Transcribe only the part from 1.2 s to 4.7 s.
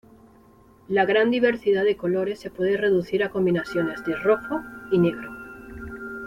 diversidad de colores se puede reducir a combinaciones de "rojo"